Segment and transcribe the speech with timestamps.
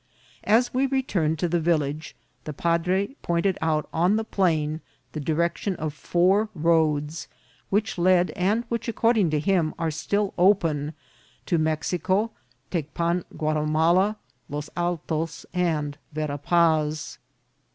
[0.45, 2.15] As we returned to the village
[2.45, 4.81] the padre pointed out on the plain
[5.11, 7.27] the direction of four roads,
[7.69, 10.95] which led, and which, according to him, are still open,
[11.45, 12.31] to Mexico,
[12.71, 14.15] Tec pan Guatimala,
[14.49, 17.19] Los Altos, and Vera Paz.